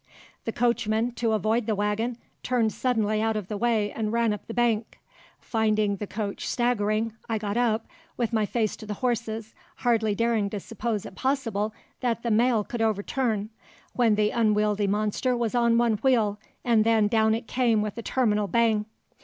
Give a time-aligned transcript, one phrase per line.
[0.45, 4.47] The coachman, to avoid the waggon, turned suddenly out of the way and ran up
[4.47, 4.97] the bank.
[5.39, 7.85] Finding the coach staggering, I got up,
[8.17, 12.63] with my face to the horses, hardly daring to suppose it possible that the Mail
[12.63, 13.51] could overturn,
[13.93, 18.01] when the unwieldly monster was on one wheel, and then down it came with a
[18.01, 18.85] terminal bang.